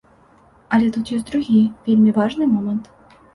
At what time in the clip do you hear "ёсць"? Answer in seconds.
1.17-1.27